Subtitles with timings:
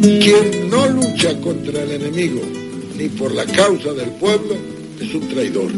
[0.00, 2.40] Quien no lucha contra el enemigo
[2.96, 4.56] ni por la causa del pueblo
[5.00, 5.70] es un traidor.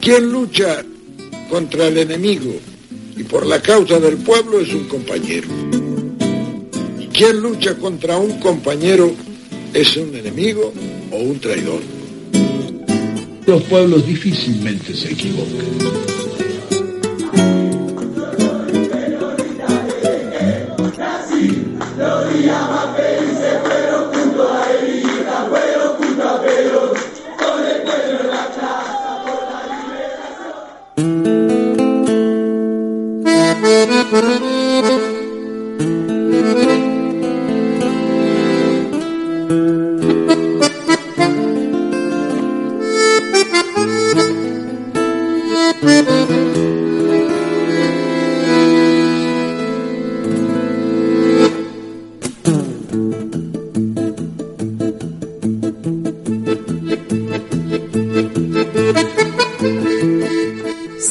[0.00, 0.84] Quien lucha
[1.48, 2.52] contra el enemigo
[3.16, 5.48] y por la causa del pueblo es un compañero.
[7.00, 9.12] Y quien lucha contra un compañero
[9.72, 10.72] es un enemigo
[11.12, 11.82] o un traidor.
[13.46, 16.15] Los pueblos difícilmente se equivocan.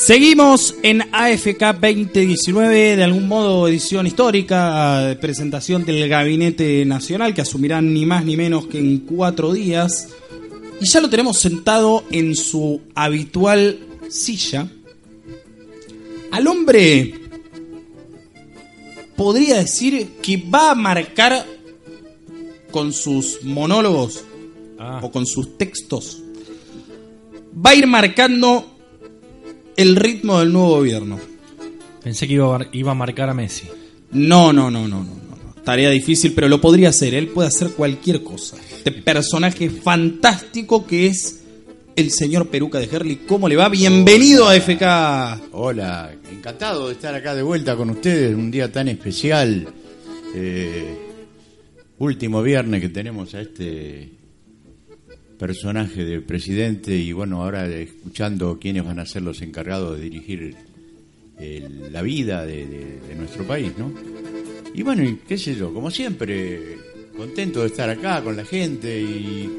[0.05, 7.91] Seguimos en AFK 2019, de algún modo edición histórica, presentación del Gabinete Nacional que asumirán
[7.91, 10.09] ni más ni menos que en cuatro días.
[10.79, 14.67] Y ya lo tenemos sentado en su habitual silla.
[16.29, 17.15] Al hombre
[19.15, 21.47] podría decir que va a marcar
[22.69, 24.23] con sus monólogos
[25.01, 26.21] o con sus textos,
[27.57, 28.74] va a ir marcando
[29.75, 31.19] el ritmo del nuevo gobierno.
[32.03, 33.67] Pensé que iba a, iba a marcar a Messi.
[34.11, 35.63] No, no, no, no, no, no.
[35.63, 37.13] Tarea difícil, pero lo podría hacer.
[37.15, 38.57] Él puede hacer cualquier cosa.
[38.57, 41.41] Este personaje fantástico que es
[41.95, 43.15] el señor Peruca de Herley.
[43.27, 43.69] ¿Cómo le va?
[43.69, 45.53] Bienvenido a FK.
[45.53, 49.67] Hola, encantado de estar acá de vuelta con ustedes, un día tan especial.
[50.35, 50.97] Eh,
[51.97, 54.11] último viernes que tenemos a este
[55.37, 60.55] personaje de presidente y bueno, ahora escuchando quiénes van a ser los encargados de dirigir
[61.39, 63.91] el- la vida de, nuestro país, ¿no?
[64.73, 66.77] Y bueno, y qué sé yo, como siempre,
[67.15, 69.49] contento de estar acá con la gente y,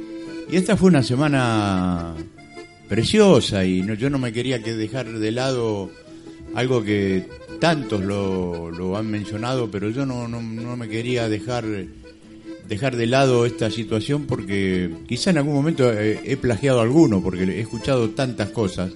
[0.51, 2.15] esta fue una semana
[2.89, 5.91] preciosa y no, yo no me quería que dejar de lado
[6.55, 7.25] algo que
[7.59, 11.65] tantos lo, han mencionado, pero yo no, no me quería dejar
[12.69, 17.45] dejar de lado esta situación porque quizá en algún momento eh, he plagiado alguno, porque
[17.45, 18.93] he escuchado tantas cosas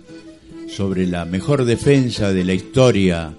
[0.69, 3.35] sobre la mejor defensa de la historia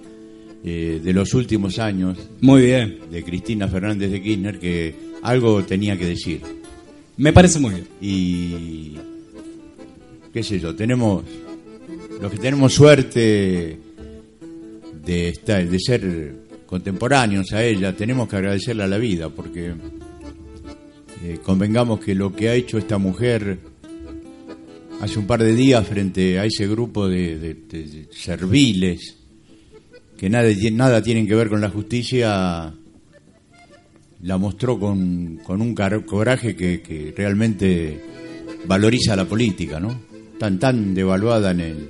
[0.63, 2.99] eh, de los últimos años Muy bien.
[3.09, 6.41] de Cristina Fernández de Kirchner que algo tenía que decir.
[7.17, 7.87] Me parece muy bien.
[8.01, 8.95] Y
[10.33, 11.23] qué sé yo, tenemos
[12.21, 13.79] los que tenemos suerte
[15.03, 16.33] de estar de ser
[16.65, 19.73] contemporáneos a ella, tenemos que agradecerle a la vida porque
[21.23, 23.59] eh, convengamos que lo que ha hecho esta mujer
[25.01, 27.57] hace un par de días frente a ese grupo de,
[28.11, 29.17] serviles
[30.17, 32.71] que nada, nada tienen que ver con la justicia,
[34.23, 37.99] la mostró con, con un coraje que, que realmente
[38.67, 39.99] valoriza la política, ¿no?
[40.37, 41.89] Tan, tan devaluada en el,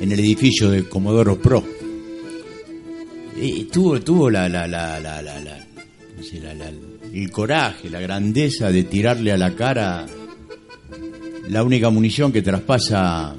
[0.00, 1.62] en el edificio de Comodoro Pro.
[3.38, 5.66] Y tuvo, tuvo la, la, la, la, la, la-
[6.42, 6.70] la- la-
[7.12, 10.06] el coraje, la grandeza de tirarle a la cara
[11.48, 13.34] la única munición que traspasa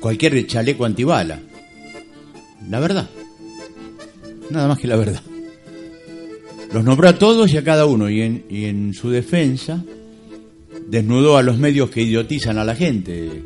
[0.00, 1.40] cualquier chaleco antibala.
[2.68, 3.08] La verdad.
[4.50, 5.22] Nada más que la verdad.
[6.72, 9.84] Los nombró a todos y a cada uno y en, y en su defensa
[10.86, 13.42] desnudó a los medios que idiotizan a la gente,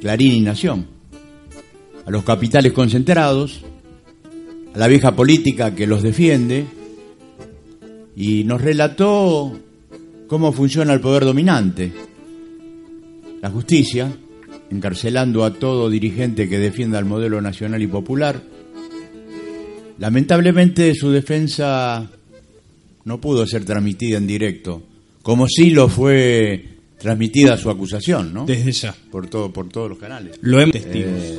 [0.00, 0.86] Clarín y Nación,
[2.04, 3.64] a los capitales concentrados,
[4.74, 6.64] a la vieja política que los defiende
[8.16, 9.58] y nos relató
[10.26, 11.92] cómo funciona el poder dominante,
[13.40, 14.12] la justicia,
[14.70, 18.40] encarcelando a todo dirigente que defienda el modelo nacional y popular.
[19.98, 22.10] Lamentablemente su defensa
[23.04, 24.82] no pudo ser transmitida en directo,
[25.22, 28.44] como sí lo fue transmitida su acusación, ¿no?
[28.44, 28.94] Desde ya.
[29.10, 30.38] Por todo, por todos los canales.
[30.42, 31.38] Lo hemos testigos.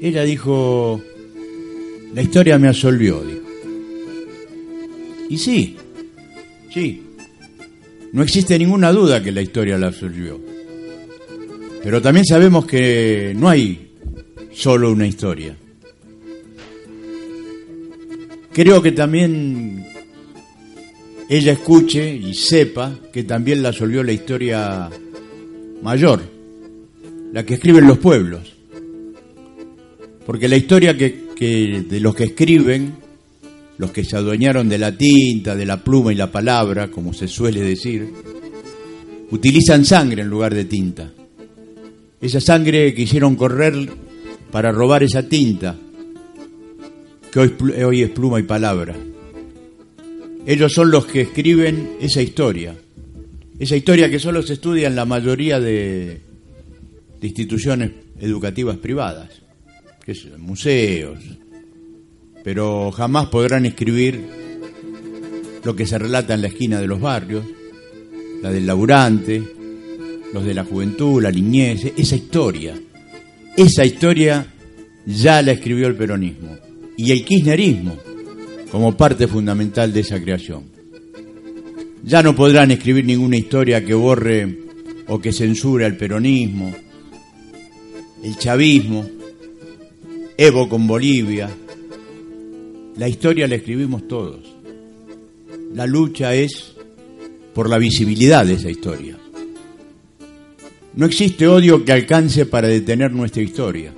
[0.00, 1.02] Ella dijo,
[2.14, 3.46] la historia me absolvió, dijo.
[5.28, 5.76] Y sí,
[6.72, 7.02] sí,
[8.12, 10.40] no existe ninguna duda que la historia la absorbió.
[11.82, 13.90] Pero también sabemos que no hay
[14.52, 15.56] solo una historia.
[18.52, 19.86] Creo que también
[21.28, 24.88] ella escuche y sepa que también la absorbió la historia
[25.82, 26.22] mayor,
[27.32, 28.55] la que escriben los pueblos.
[30.26, 32.94] Porque la historia que, de los que escriben,
[33.78, 37.28] los que se adueñaron de la tinta, de la pluma y la palabra, como se
[37.28, 38.12] suele decir,
[39.30, 41.12] utilizan sangre en lugar de tinta.
[42.20, 43.88] Esa sangre que hicieron correr
[44.50, 45.76] para robar esa tinta,
[47.30, 48.96] que hoy, es pluma y palabra.
[50.44, 52.74] Ellos son los que escriben esa historia,
[53.60, 56.20] esa historia que solo se estudia en la mayoría de
[57.22, 59.45] instituciones educativas privadas,
[60.06, 61.18] que son museos,
[62.44, 64.20] pero jamás podrán escribir
[65.64, 67.44] lo que se relata en la esquina de los barrios,
[68.40, 69.42] la del laburante,
[70.32, 72.80] los de la juventud, la niñez, esa historia.
[73.56, 74.46] Esa historia
[75.06, 76.56] ya la escribió el peronismo
[76.96, 77.96] y el kirchnerismo
[78.70, 80.66] como parte fundamental de esa creación.
[82.04, 84.56] Ya no podrán escribir ninguna historia que borre
[85.08, 86.72] o que censure al peronismo,
[88.22, 89.15] el chavismo,
[90.38, 91.48] Evo con Bolivia.
[92.96, 94.40] La historia la escribimos todos.
[95.74, 96.74] La lucha es
[97.54, 99.16] por la visibilidad de esa historia.
[100.94, 103.92] No existe odio que alcance para detener nuestra historia.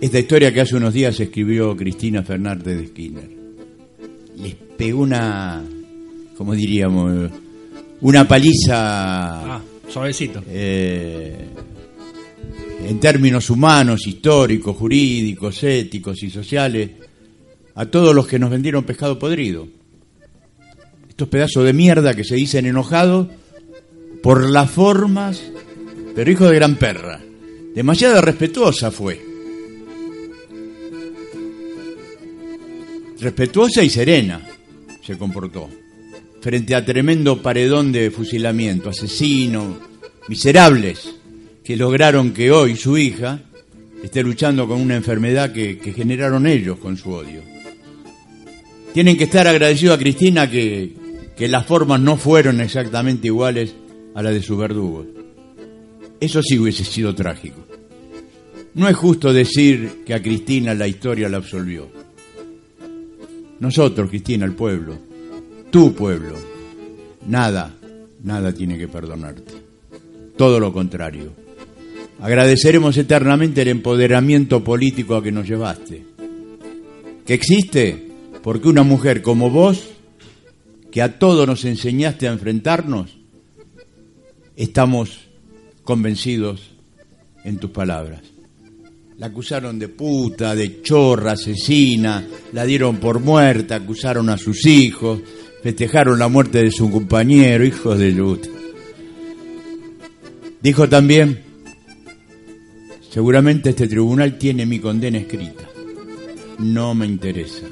[0.00, 3.30] Esta historia que hace unos días escribió Cristina Fernández de Skinner.
[4.36, 5.62] Les pegó una,
[6.36, 7.30] como diríamos,
[8.00, 9.56] una paliza.
[9.56, 10.42] Ah, suavecito.
[10.48, 11.46] Eh,
[12.84, 16.90] en términos humanos, históricos, jurídicos, éticos y sociales,
[17.74, 19.68] a todos los que nos vendieron pescado podrido.
[21.08, 23.28] Estos pedazos de mierda que se dicen enojados
[24.22, 25.42] por las formas,
[26.14, 27.20] pero hijo de gran perra.
[27.74, 29.32] Demasiado respetuosa fue.
[33.20, 34.40] Respetuosa y serena
[35.02, 35.68] se comportó.
[36.40, 39.76] Frente a tremendo paredón de fusilamiento, asesinos,
[40.28, 41.21] miserables,
[41.64, 43.40] que lograron que hoy su hija
[44.02, 47.40] esté luchando con una enfermedad que, que generaron ellos con su odio.
[48.92, 50.92] Tienen que estar agradecidos a Cristina que,
[51.36, 53.74] que las formas no fueron exactamente iguales
[54.14, 55.06] a las de sus verdugos.
[56.20, 57.66] Eso sí hubiese sido trágico.
[58.74, 61.88] No es justo decir que a Cristina la historia la absolvió.
[63.60, 64.98] Nosotros, Cristina, el pueblo,
[65.70, 66.34] tu pueblo,
[67.26, 67.74] nada,
[68.22, 69.52] nada tiene que perdonarte.
[70.36, 71.41] Todo lo contrario.
[72.22, 76.06] Agradeceremos eternamente el empoderamiento político a que nos llevaste.
[77.26, 78.10] Que existe
[78.44, 79.88] porque una mujer como vos,
[80.92, 83.18] que a todos nos enseñaste a enfrentarnos,
[84.54, 85.18] estamos
[85.82, 86.70] convencidos
[87.42, 88.20] en tus palabras.
[89.18, 95.18] La acusaron de puta, de chorra, asesina, la dieron por muerta, acusaron a sus hijos,
[95.60, 98.46] festejaron la muerte de su compañero, hijos de Lut.
[100.60, 101.51] Dijo también,
[103.12, 105.68] seguramente este tribunal tiene mi condena escrita.
[106.58, 107.66] No me interesa.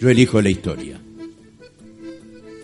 [0.00, 1.00] Yo elijo la historia.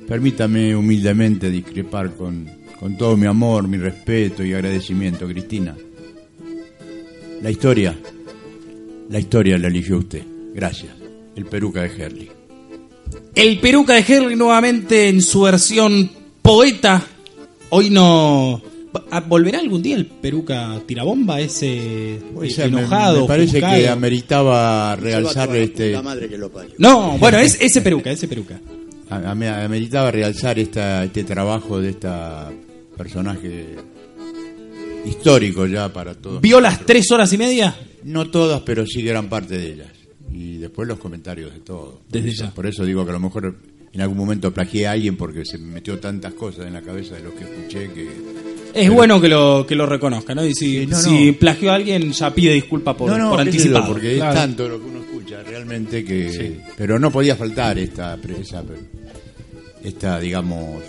[0.08, 2.48] Permítame humildemente discrepar con,
[2.80, 5.76] con todo mi amor, mi respeto y agradecimiento, Cristina.
[7.42, 7.96] La historia,
[9.10, 10.22] la historia la eligió usted.
[10.54, 10.92] Gracias.
[11.36, 12.30] El peruca de Herley.
[13.34, 16.10] El peruca de Herley nuevamente en su versión
[16.42, 17.06] poeta.
[17.70, 18.67] Hoy no.
[19.10, 22.18] ¿A- ¿Volverá algún día el peruca tirabomba ese
[22.58, 23.22] enojado?
[23.22, 25.90] Me, parece que ameritaba realzar la este.
[25.90, 26.74] puta madre que lo parió.
[26.78, 28.60] No, bueno, es ese peruca, ese peruca.
[29.10, 32.50] a- ame- Ameritaba realzar esta, este trabajo de esta
[32.96, 33.76] personaje
[35.06, 36.40] histórico ya para todos.
[36.40, 37.74] ¿Vio las tres horas y media?
[38.04, 39.88] No todas, pero sí gran parte de ellas.
[40.32, 42.02] Y después los comentarios de todo.
[42.08, 42.50] Desde Por eso- ya.
[42.54, 43.56] Por eso digo que a lo mejor
[43.92, 47.14] en algún momento plagié a alguien porque se me metió tantas cosas en la cabeza
[47.14, 48.08] de lo que escuché que...
[48.74, 50.44] Es Pero- bueno que lo, que lo reconozca, ¿no?
[50.44, 50.98] Y si, no,
[51.38, 53.86] plagió a alguien, ya pide disculpa por, no, no, por anticipado.
[53.88, 54.30] porque Claro.
[54.32, 56.60] es tanto lo que uno escucha realmente que...
[56.76, 58.62] Pero no podía faltar esta, esa,
[59.82, 60.82] esta digamos...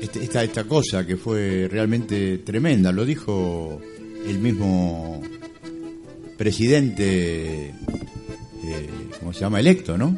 [0.00, 3.80] este- Esta, esta cosa que fue realmente tremenda, lo dijo
[4.26, 5.20] el mismo
[6.38, 7.66] presidente,
[8.64, 9.60] eh, ¿cómo se llama?
[9.60, 10.16] Electo, ¿no?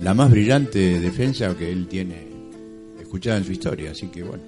[0.00, 2.26] La más brillante defensa que él tiene
[3.00, 4.42] escuchada en su historia, así que bueno.